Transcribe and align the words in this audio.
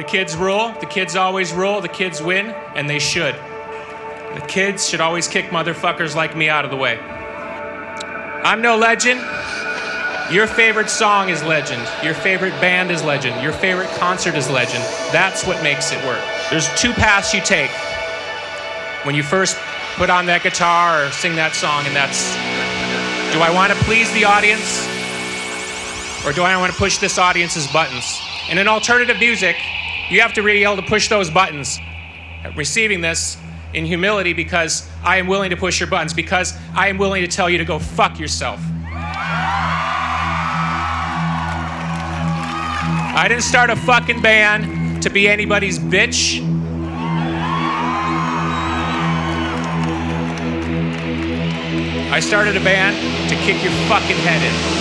The 0.00 0.06
kids 0.06 0.34
rule, 0.34 0.72
the 0.80 0.86
kids 0.86 1.14
always 1.14 1.52
rule, 1.52 1.82
the 1.82 1.88
kids 1.88 2.22
win, 2.22 2.46
and 2.74 2.88
they 2.88 2.98
should. 2.98 3.34
The 3.34 4.42
kids 4.48 4.88
should 4.88 5.02
always 5.02 5.28
kick 5.28 5.50
motherfuckers 5.50 6.14
like 6.14 6.34
me 6.34 6.48
out 6.48 6.64
of 6.64 6.70
the 6.70 6.76
way. 6.78 6.98
I'm 8.42 8.62
no 8.62 8.78
legend. 8.78 9.20
Your 10.32 10.46
favorite 10.46 10.88
song 10.88 11.28
is 11.28 11.42
legend. 11.42 11.86
Your 12.02 12.14
favorite 12.14 12.58
band 12.62 12.90
is 12.90 13.04
legend. 13.04 13.42
Your 13.42 13.52
favorite 13.52 13.90
concert 13.98 14.36
is 14.36 14.48
legend. 14.48 14.82
That's 15.12 15.46
what 15.46 15.62
makes 15.62 15.92
it 15.92 16.02
work. 16.06 16.24
There's 16.48 16.74
two 16.80 16.94
paths 16.94 17.34
you 17.34 17.42
take 17.42 17.70
when 19.04 19.14
you 19.14 19.22
first 19.22 19.58
put 19.96 20.08
on 20.08 20.24
that 20.32 20.42
guitar 20.42 21.04
or 21.04 21.10
sing 21.10 21.36
that 21.36 21.54
song, 21.54 21.84
and 21.84 21.94
that's 21.94 22.32
do 23.34 23.40
I 23.42 23.50
want 23.52 23.70
to 23.70 23.78
please 23.84 24.10
the 24.14 24.24
audience 24.24 24.80
or 26.24 26.32
do 26.32 26.42
I 26.42 26.56
want 26.56 26.72
to 26.72 26.78
push 26.78 26.96
this 26.96 27.18
audience's 27.18 27.70
buttons? 27.70 28.18
And 28.48 28.58
in 28.58 28.66
alternative 28.66 29.18
music, 29.18 29.56
you 30.10 30.20
have 30.20 30.32
to 30.34 30.42
be 30.42 30.64
able 30.64 30.76
to 30.76 30.82
push 30.82 31.08
those 31.08 31.30
buttons. 31.30 31.78
Receiving 32.56 33.00
this 33.00 33.36
in 33.72 33.86
humility 33.86 34.32
because 34.32 34.88
I 35.04 35.18
am 35.18 35.28
willing 35.28 35.50
to 35.50 35.56
push 35.56 35.78
your 35.78 35.88
buttons, 35.88 36.12
because 36.12 36.52
I 36.74 36.88
am 36.88 36.98
willing 36.98 37.22
to 37.22 37.28
tell 37.28 37.48
you 37.48 37.58
to 37.58 37.64
go 37.64 37.78
fuck 37.78 38.18
yourself. 38.18 38.60
I 43.12 43.26
didn't 43.28 43.44
start 43.44 43.70
a 43.70 43.76
fucking 43.76 44.20
band 44.22 45.02
to 45.02 45.10
be 45.10 45.28
anybody's 45.28 45.78
bitch. 45.78 46.40
I 52.10 52.18
started 52.18 52.56
a 52.56 52.60
band 52.60 52.96
to 53.28 53.36
kick 53.36 53.62
your 53.62 53.72
fucking 53.88 54.16
head 54.16 54.42
in. 54.42 54.79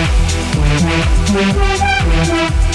We'll 0.00 1.54
be. 2.64 2.69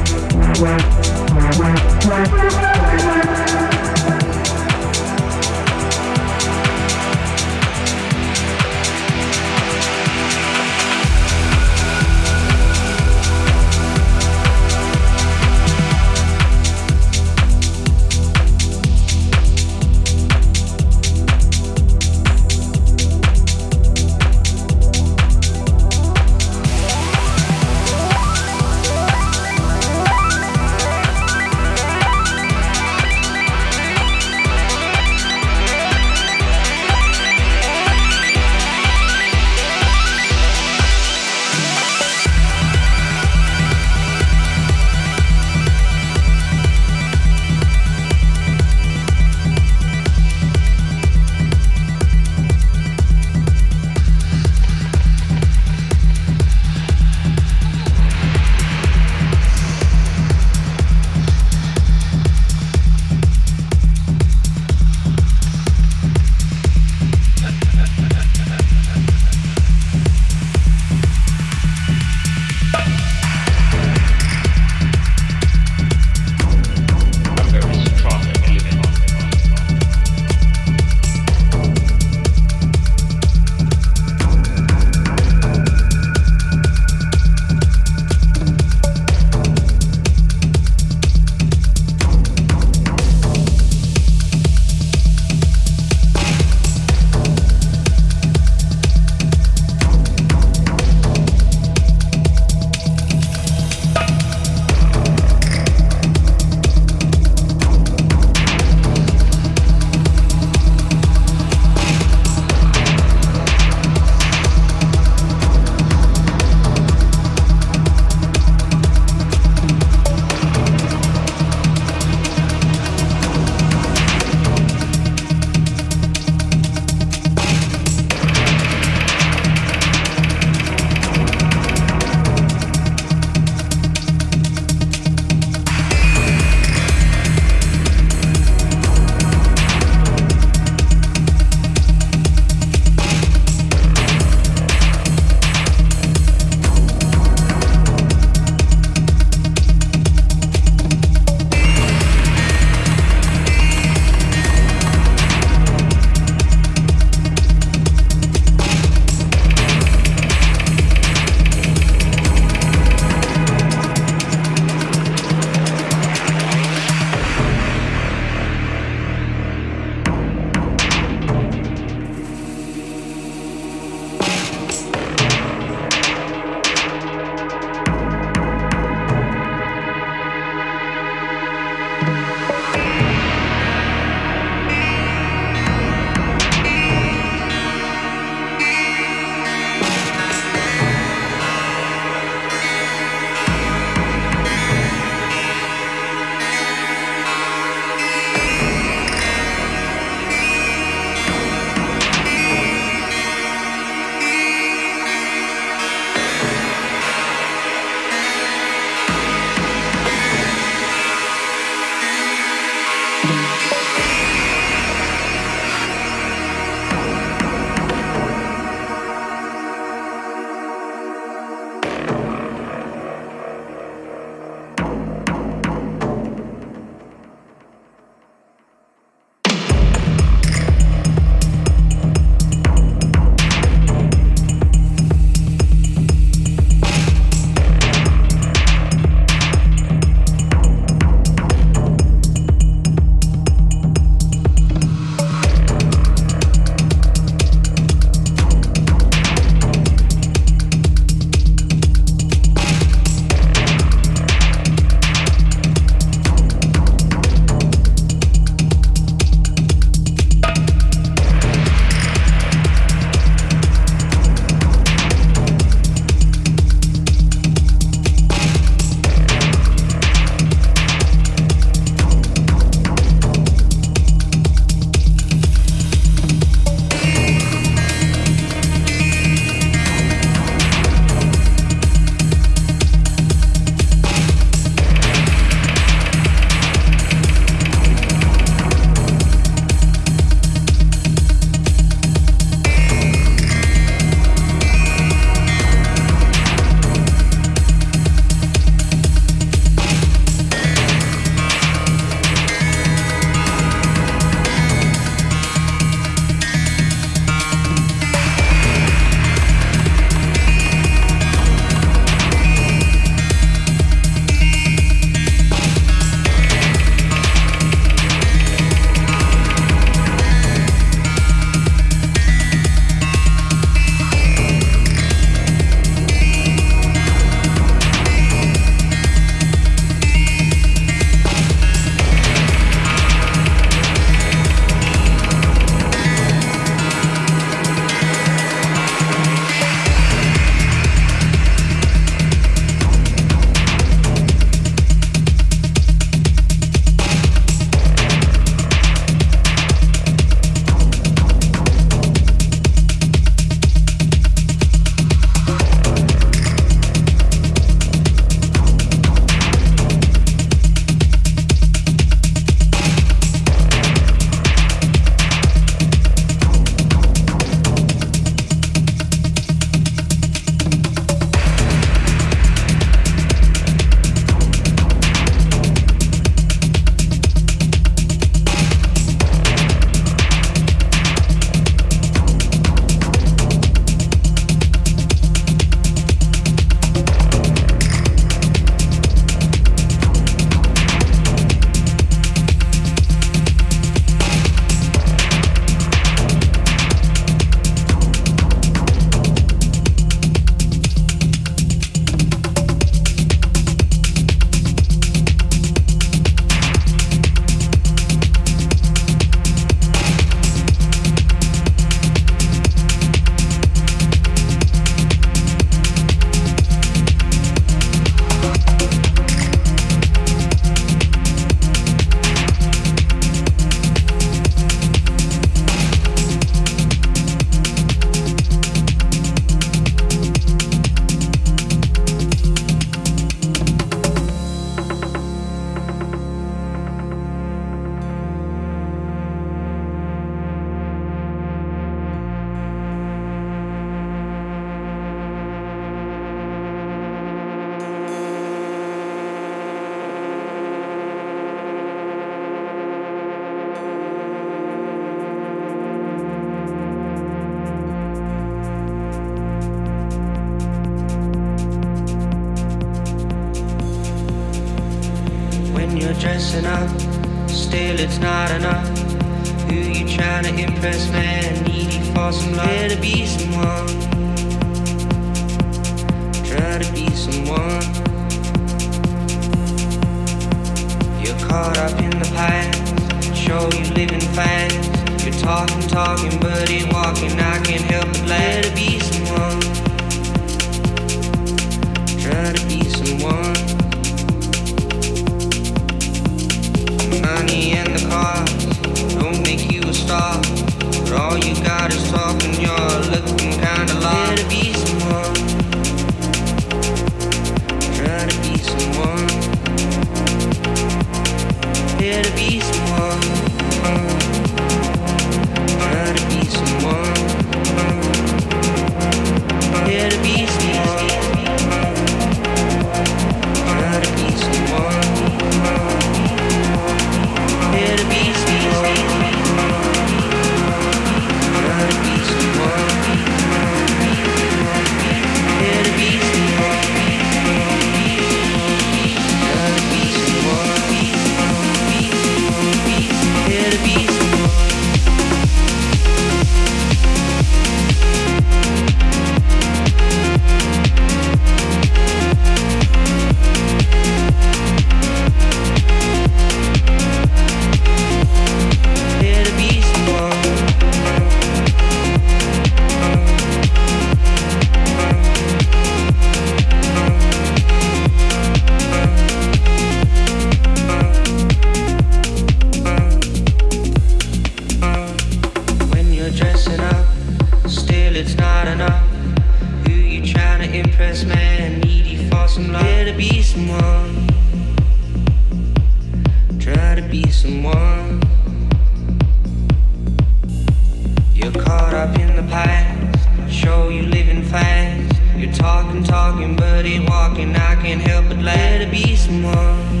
past. 592.54 593.52
Show 593.52 593.88
you 593.88 594.02
living 594.02 594.44
fast. 594.44 595.20
You're 595.36 595.52
talking, 595.52 596.04
talking, 596.04 596.54
but 596.54 596.84
ain't 596.84 597.08
walking. 597.10 597.50
I 597.56 597.74
can't 597.82 598.00
help 598.00 598.28
but 598.28 598.38
let 598.38 598.80
it 598.80 598.90
be 598.92 599.16
someone. 599.16 600.00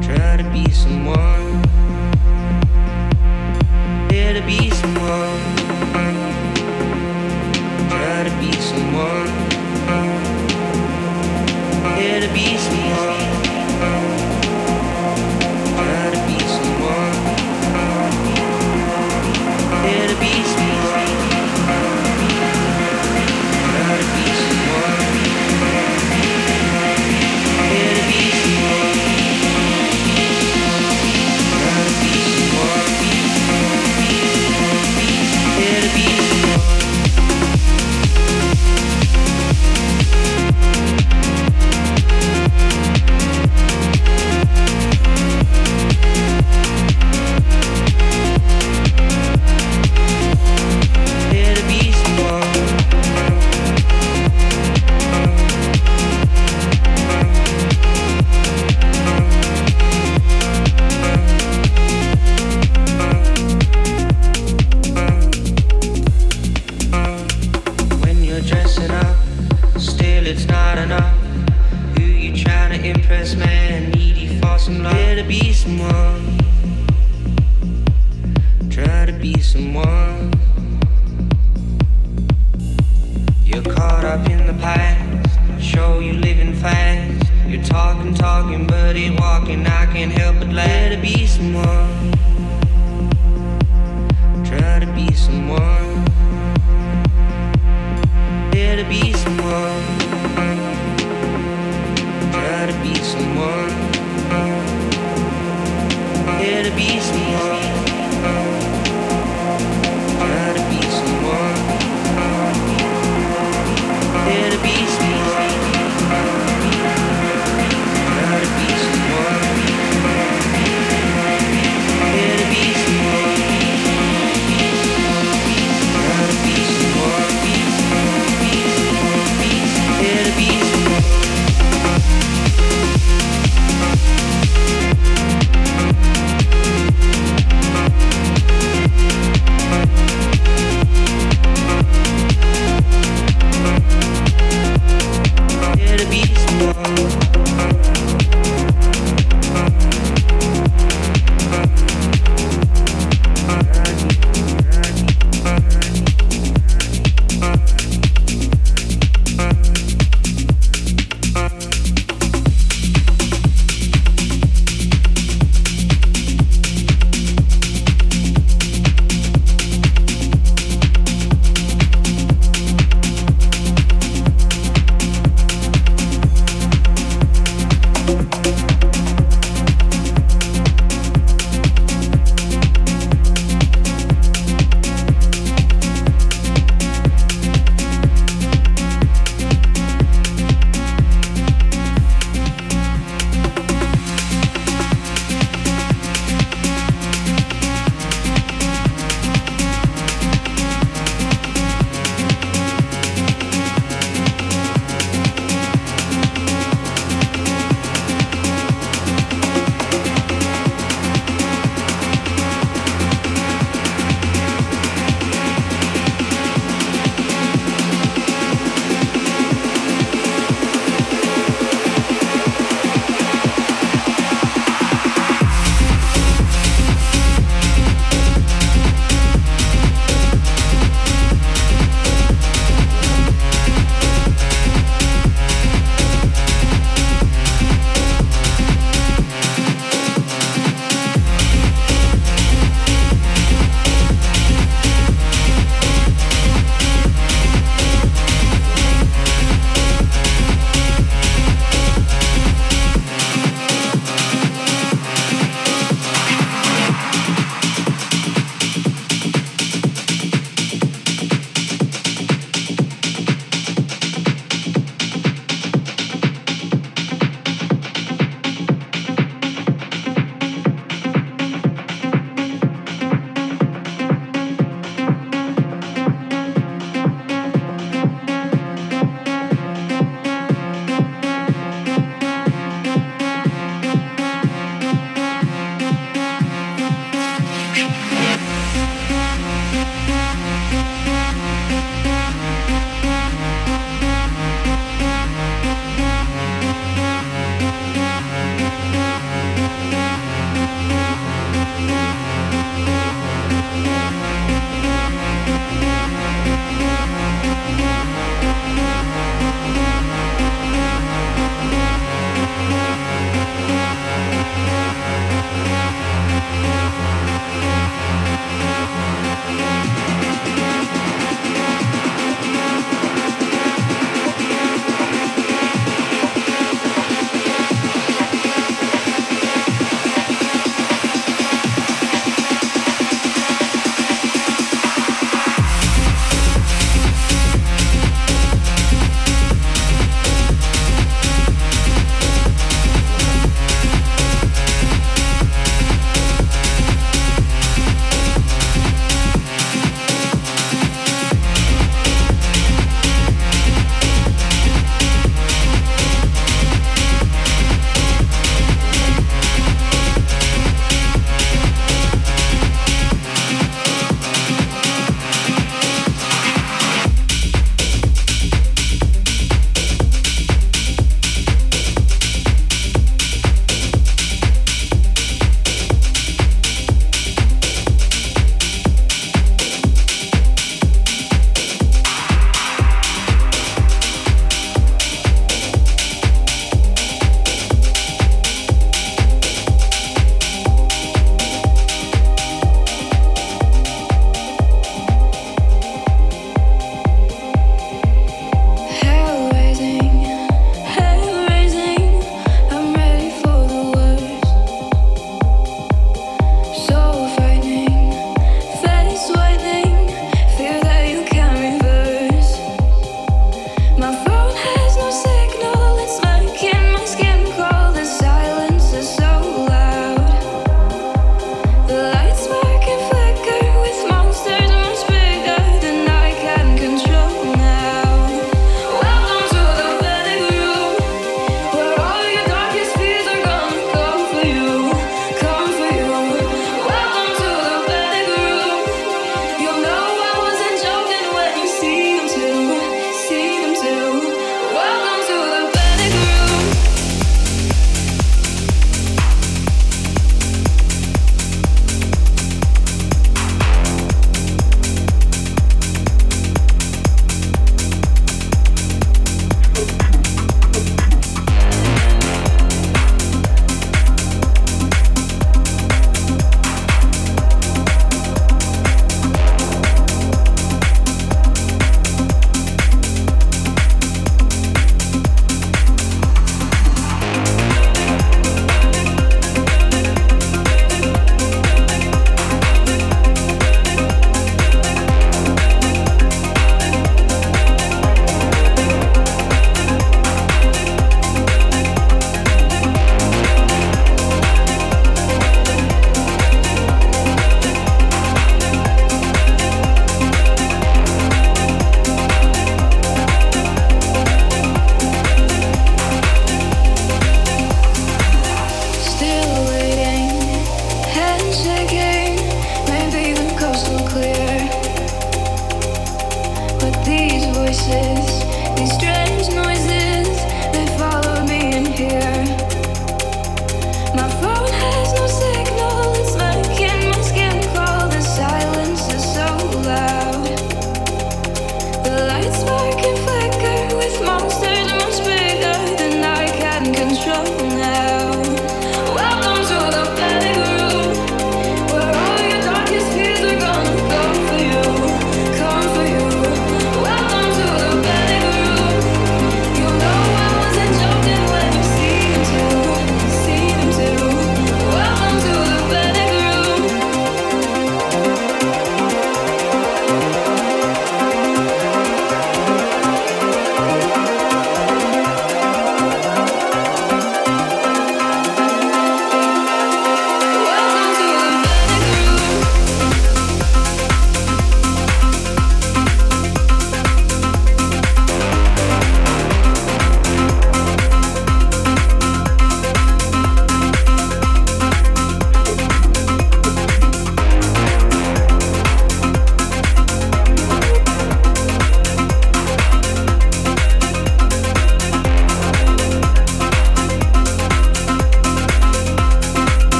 Try 0.00 0.36
to 0.36 0.48
be 0.52 0.70
someone. 0.70 1.31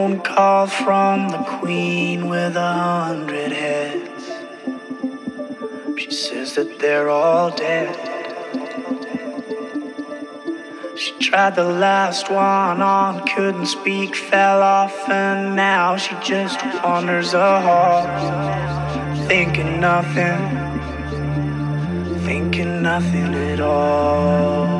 Phone 0.00 0.20
call 0.20 0.66
from 0.66 1.28
the 1.28 1.42
queen 1.58 2.28
with 2.30 2.56
a 2.56 2.72
hundred 2.72 3.52
heads. 3.52 4.24
She 6.00 6.10
says 6.10 6.54
that 6.54 6.78
they're 6.78 7.10
all 7.10 7.50
dead. 7.50 7.94
She 10.96 11.12
tried 11.18 11.54
the 11.54 11.68
last 11.86 12.30
one 12.30 12.80
on, 12.80 13.26
couldn't 13.26 13.66
speak, 13.66 14.16
fell 14.16 14.62
off, 14.62 14.96
and 15.10 15.54
now 15.54 15.98
she 15.98 16.14
just 16.22 16.58
wanders 16.82 17.34
a 17.34 17.60
hall, 17.66 18.02
thinking 19.28 19.80
nothing, 19.80 20.40
thinking 22.24 22.80
nothing 22.80 23.34
at 23.52 23.60
all. 23.60 24.79